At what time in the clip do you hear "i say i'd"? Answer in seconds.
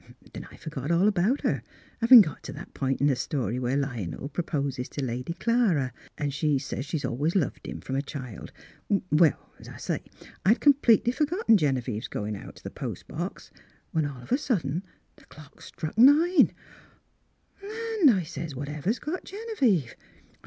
9.69-10.59